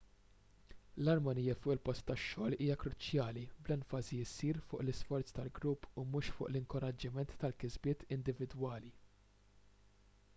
l-armonija 1.07 1.55
fuq 1.63 1.73
il-post 1.73 2.03
tax-xogħol 2.11 2.55
hija 2.67 2.77
kruċjali 2.83 3.43
bl-enfasi 3.67 4.21
ssir 4.31 4.61
fuq 4.69 4.81
l-isforz 4.85 5.35
tal-grupp 5.39 5.87
u 6.03 6.07
mhux 6.15 6.33
fuq 6.39 6.51
l-inkoraġġiment 6.53 7.37
tal-kisbiet 7.45 8.07
individwali 8.17 8.91